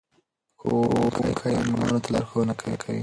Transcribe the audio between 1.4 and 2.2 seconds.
ماشومانو ته